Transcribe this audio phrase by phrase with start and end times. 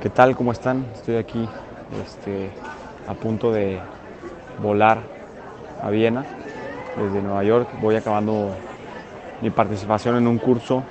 [0.00, 0.34] ¿Qué tal?
[0.34, 0.86] ¿Cómo están?
[0.94, 1.46] Estoy aquí
[2.02, 2.48] este,
[3.06, 3.78] a punto de
[4.62, 5.02] volar
[5.82, 6.24] a Viena
[6.96, 7.68] desde Nueva York.
[7.82, 8.48] Voy acabando
[9.42, 10.84] mi participación en un curso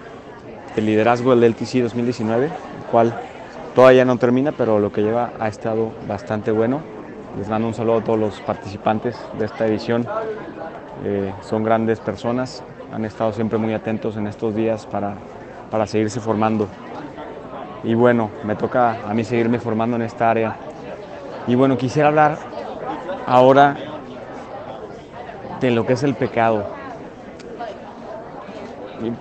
[0.76, 2.52] de liderazgo del LTC 2019, el
[2.92, 3.20] cual
[3.74, 6.82] todavía no termina, pero lo que lleva ha estado bastante bueno.
[7.36, 10.06] Les mando un saludo a todos los participantes de esta edición.
[11.04, 12.62] Eh, son grandes personas,
[12.94, 15.16] han estado siempre muy atentos en estos días para,
[15.72, 16.68] para seguirse formando
[17.84, 20.56] y bueno, me toca a mí seguirme formando en esta área.
[21.48, 22.38] Y bueno, quisiera hablar
[23.26, 23.76] ahora
[25.60, 26.66] de lo que es el pecado.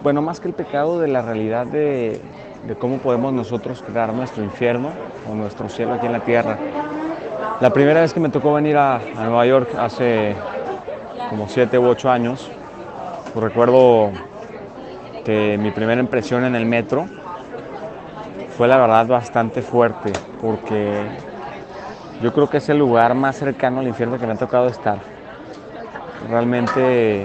[0.03, 2.21] Bueno, más que el pecado, de la realidad de,
[2.81, 4.91] cómo podemos nosotros crear nuestro infierno
[5.31, 6.59] o nuestro cielo aquí en la tierra.
[7.61, 10.35] La primera vez que me tocó venir a, Nueva York hace
[11.31, 12.51] como siete u ocho años,
[13.37, 14.11] recuerdo
[15.25, 17.07] que mi primera impresión en el metro
[18.59, 21.07] fue la verdad bastante fuerte porque
[22.21, 24.99] yo creo que es el lugar más cercano al infierno que me ha tocado estar.
[26.29, 27.25] Realmente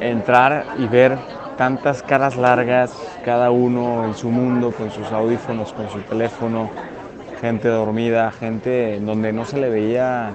[0.00, 1.18] entrar y ver
[1.58, 2.94] tantas caras largas,
[3.26, 6.70] cada uno en su mundo, con sus audífonos, con su teléfono,
[7.42, 10.30] gente dormida, gente en donde no se le veía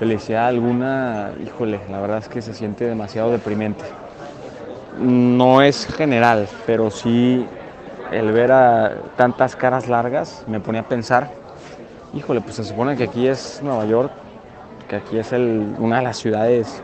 [0.00, 3.84] felicidad alguna, híjole, la verdad es que se siente demasiado deprimente.
[4.98, 7.46] No es general, pero sí
[8.12, 11.30] el ver a tantas caras largas me ponía a pensar,
[12.14, 14.10] híjole, pues se supone que aquí es Nueva York,
[14.88, 16.82] que aquí es una de las ciudades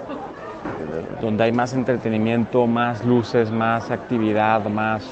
[1.21, 5.05] donde hay más entretenimiento, más luces, más actividad, más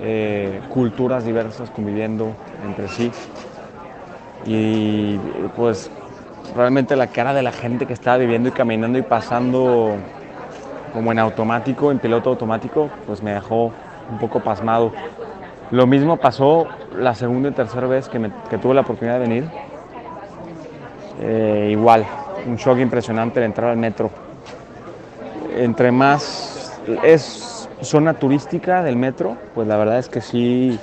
[0.00, 2.32] eh, culturas diversas conviviendo
[2.66, 3.10] entre sí.
[4.46, 5.16] Y
[5.56, 5.90] pues
[6.56, 9.96] realmente la cara de la gente que estaba viviendo y caminando y pasando
[10.92, 13.72] como en automático, en piloto automático, pues me dejó
[14.10, 14.92] un poco pasmado.
[15.74, 19.44] Lo mismo pasó la segunda y tercera vez que, tuve la oportunidad de venir.
[21.20, 22.06] Eh, igual,
[22.46, 24.08] un shock impresionante de entrar al metro.
[25.56, 30.78] Entre más es zona turística del metro, pues la verdad es que sí,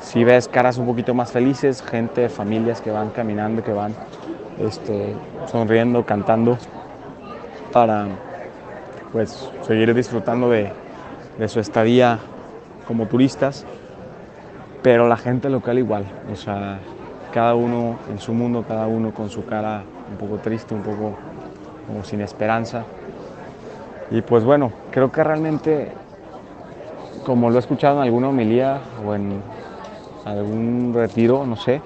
[0.00, 3.96] sí ves caras un poquito más felices, gente, familias que van caminando, que van
[4.60, 5.12] este,
[5.50, 6.56] sonriendo, cantando,
[7.72, 8.06] para
[9.10, 10.70] pues seguir disfrutando de
[11.48, 12.20] su estadía
[12.86, 13.66] como turistas
[14.86, 16.78] pero la gente local igual, o sea,
[17.34, 21.16] cada uno en su mundo, cada uno con su cara un poco triste, un poco
[21.88, 22.84] como sin esperanza.
[24.12, 25.90] Y pues bueno, creo que realmente,
[27.24, 29.42] como lo he escuchado en alguna homilía o en
[30.24, 31.80] algún retiro, no sé,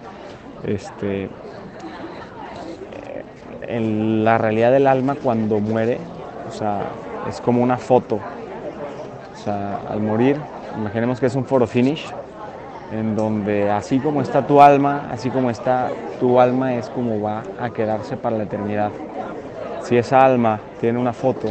[0.64, 1.30] este,
[3.62, 5.96] en la realidad del alma cuando muere,
[6.46, 6.82] o sea,
[7.30, 8.16] es como una foto.
[9.32, 10.36] O sea, al morir,
[10.76, 12.06] imaginemos que es un foro finish,
[12.92, 17.42] en donde así como está tu alma, así como está tu alma es como va
[17.58, 18.90] a quedarse para la eternidad.
[19.82, 21.48] Si esa alma tiene una foto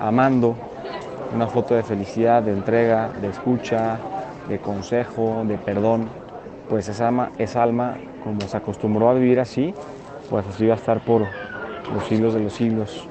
[0.00, 0.54] amando,
[1.34, 3.98] una foto de felicidad, de entrega, de escucha,
[4.48, 6.08] de consejo, de perdón,
[6.68, 9.74] pues esa alma, esa alma como se acostumbró a vivir así,
[10.30, 13.08] pues así va a estar por los siglos de los siglos.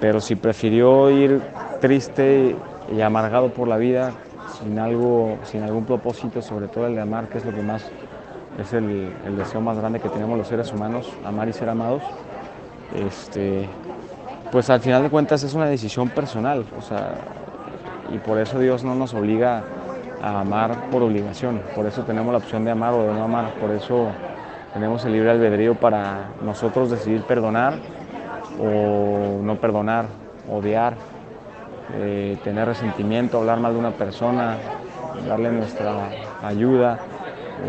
[0.00, 1.40] Pero si prefirió ir
[1.80, 2.56] triste
[2.94, 4.12] y amargado por la vida,
[4.60, 7.90] sin algo, sin algún propósito, sobre todo el de amar, que es lo que más
[8.58, 12.02] es el, deseo más grande que tenemos los seres humanos, amar y ser amados,
[12.94, 13.68] este,
[14.50, 17.14] pues al final de cuentas es una decisión personal, o sea,
[18.12, 19.62] y por eso Dios no nos obliga
[20.20, 23.52] a amar por obligación, por eso tenemos la opción de amar o de no amar,
[23.60, 24.08] por eso
[24.74, 27.74] tenemos el libre albedrío para nosotros decidir perdonar
[28.60, 30.06] o no perdonar,
[30.50, 30.96] odiar,
[31.94, 34.56] eh, tener resentimiento, hablar mal de una persona,
[35.26, 36.10] darle nuestra
[36.42, 36.98] ayuda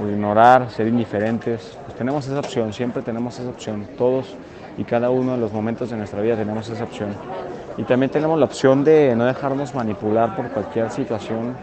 [0.01, 1.77] o ignorar, ser indiferentes.
[1.85, 4.35] Pues tenemos esa opción, siempre tenemos esa opción, todos
[4.77, 7.09] y cada uno de los momentos de nuestra vida tenemos esa opción.
[7.77, 11.55] Y también tenemos la opción de no dejarnos manipular por cualquier situación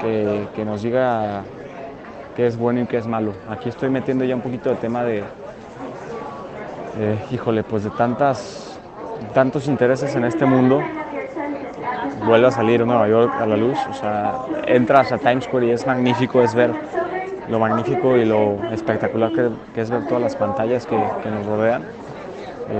[0.00, 1.42] que, nos diga
[2.34, 3.34] qué es bueno y qué es malo.
[3.50, 5.18] Aquí estoy metiendo ya un poquito de tema de,
[6.98, 8.78] eh, híjole, pues de tantas,
[9.34, 10.82] tantos intereses en este mundo
[12.24, 13.78] vuelve a salir Nueva York a la luz.
[13.88, 16.72] O sea, entras a Times Square y es magnífico, es ver
[17.48, 21.82] lo magnífico y lo espectacular que, es ver todas las pantallas que, nos rodean,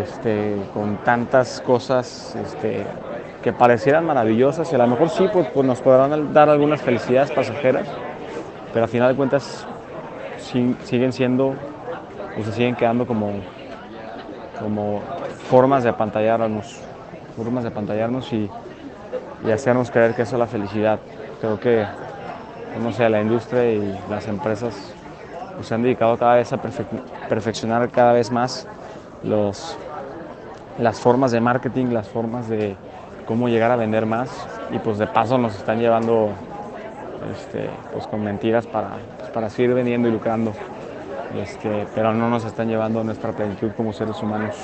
[0.03, 2.85] este, con tantas cosas este,
[3.43, 7.33] que parecieran maravillosas y a lo mejor sí, pues, pues nos podrán dar algunas felicidades
[7.33, 7.89] pasajeras,
[8.73, 9.67] pero al final de cuentas
[10.39, 11.55] siguen siendo
[12.39, 13.33] o se siguen quedando como,
[14.61, 15.01] como
[15.49, 16.81] formas de apantallarnos,
[17.37, 18.49] formas de apantallarnos y
[19.47, 20.99] y hacernos creer que eso es la felicidad.
[21.41, 21.85] Creo que,
[22.83, 24.75] no sé, la industria y las empresas
[25.57, 26.59] pues, se han dedicado cada vez a
[27.29, 28.67] perfeccionar cada vez más
[29.23, 29.77] los,
[30.79, 32.77] las formas de marketing, las formas de
[33.27, 34.31] cómo llegar a vender más
[34.73, 36.31] y pues de paso nos están llevando
[37.33, 40.53] este, pues con mentiras para, pues, para seguir vendiendo y lucrando,
[41.37, 44.57] este, pero no nos están llevando a nuestra plenitud como seres humanos.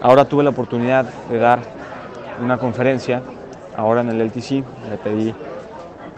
[0.00, 1.60] Ahora tuve la oportunidad de dar
[2.42, 3.22] una conferencia,
[3.76, 5.34] ahora en el LTC, le pedí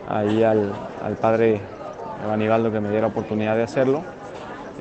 [0.08, 0.72] ahí al,
[1.02, 1.60] al padre
[2.32, 4.02] Aníbaldo que me diera oportunidad de hacerlo.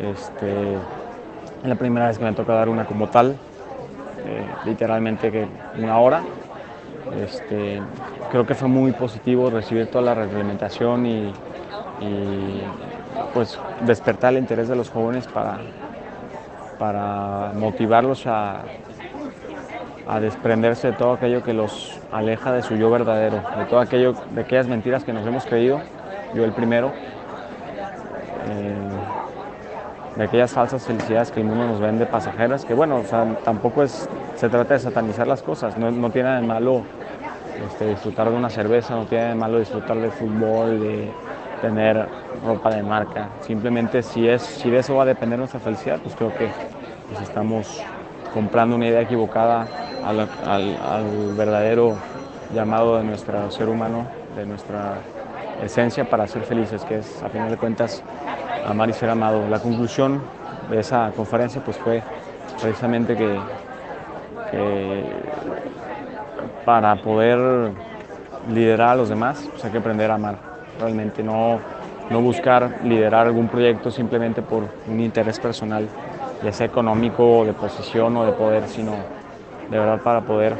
[0.02, 3.36] Este, es la primera vez que me toca dar una como tal,
[4.26, 5.48] eh, literalmente que
[5.78, 6.24] una hora.
[7.24, 7.82] Este,
[8.32, 11.34] creo que fue muy positivo recibir toda la reglamentación y,
[13.34, 15.58] pues despertar el interés de los jóvenes para,
[16.78, 18.62] para motivarlos a,
[20.08, 24.14] a desprenderse de todo aquello que los aleja de su yo verdadero, de todo aquello,
[24.32, 25.82] de aquellas mentiras que nos hemos creído,
[26.34, 26.92] yo el primero,
[30.18, 33.02] de aquellas falsas felicidades que el mundo nos vende pasajeras, que bueno,
[33.44, 36.82] tampoco es, se trata de satanizar las cosas, no, no tiene de malo
[37.68, 41.12] este, disfrutar de una cerveza, no tiene de malo disfrutar de fútbol, de
[41.62, 42.08] tener
[42.44, 46.16] ropa de marca, simplemente si, es, si de eso va a depender nuestra felicidad, pues
[46.16, 46.50] creo que
[47.10, 47.84] pues, estamos
[48.34, 49.68] comprando una idea equivocada
[50.08, 51.96] al, verdadero
[52.54, 54.06] llamado de nuestro ser humano,
[54.36, 54.96] de nuestra
[55.64, 58.04] esencia para ser felices, que es a final de cuentas
[58.66, 59.48] amar y ser amado.
[59.50, 60.22] La conclusión
[60.70, 62.02] de esa conferencia pues fue
[62.62, 63.40] precisamente que,
[66.66, 67.72] para poder
[68.50, 70.36] liderar a los demás pues hay que aprender a amar,
[70.80, 71.60] realmente no,
[72.10, 75.88] no buscar liderar algún proyecto simplemente por un interés personal,
[76.44, 78.94] ya sea económico, de posición o de poder, sino
[79.70, 80.56] de verdad para poder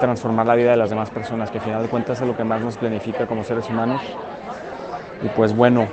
[0.00, 2.44] transformar la vida de las demás personas, que al final de cuentas es lo que
[2.44, 4.02] más nos planifica como seres humanos.
[5.22, 5.86] Y pues bueno,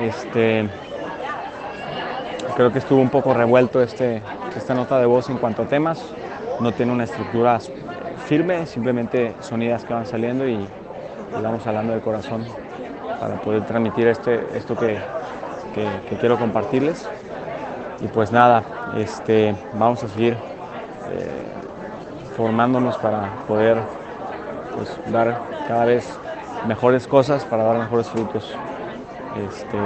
[0.00, 0.68] este,
[2.54, 4.22] creo que estuvo un poco revuelto este,
[4.56, 6.00] esta nota de voz en cuanto a temas.
[6.60, 7.58] No tiene una estructura
[8.26, 10.64] firme, simplemente son ideas que van saliendo y,
[11.42, 12.44] vamos hablando de corazón
[13.18, 14.98] para poder transmitir este, esto que,
[15.74, 17.08] que, quiero compartirles.
[18.00, 18.62] Y pues nada,
[18.96, 21.59] este, vamos a seguir eh,
[22.40, 23.76] formándonos para poder
[24.74, 26.18] pues, dar cada vez
[26.66, 28.54] mejores cosas, para dar mejores frutos.
[29.46, 29.76] Este,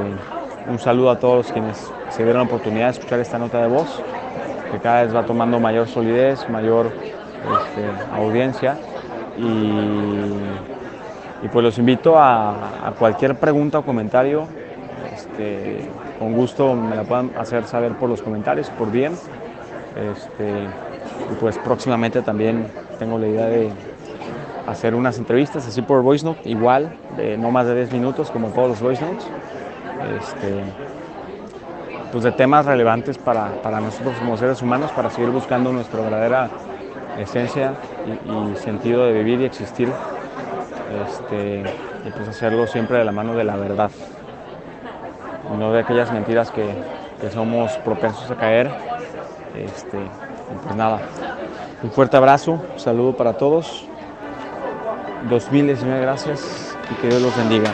[0.70, 4.00] un saludo a todos quienes se dieron la oportunidad de escuchar esta nota de voz,
[4.70, 8.76] que cada vez va tomando mayor solidez, mayor este, audiencia.
[9.36, 10.30] Y,
[11.52, 14.46] pues los invito a, cualquier pregunta o comentario.
[15.12, 15.90] Este,
[16.20, 19.14] con gusto me la puedan hacer saber por los comentarios, por bien.
[21.30, 22.66] Y pues próximamente también
[22.98, 23.70] tengo la idea de
[24.66, 28.48] hacer unas entrevistas así por voice note, igual, de no más de 10 minutos como
[28.48, 29.26] todos los voice notes.
[30.18, 30.62] Este,
[32.14, 36.48] pues de temas relevantes para, nosotros como seres humanos, para seguir buscando nuestra verdadera
[37.18, 37.72] esencia
[38.06, 39.88] y, sentido de vivir y existir,
[41.04, 41.64] este,
[42.06, 43.90] y pues hacerlo siempre de la mano de la verdad,
[45.58, 46.64] no de aquellas mentiras que,
[47.32, 48.70] somos propensos a caer.
[49.54, 49.98] Este,
[50.64, 51.00] pues nada,
[51.82, 53.86] un fuerte abrazo, un saludo para todos.
[55.28, 57.72] 2019, gracias y que Dios los bendiga.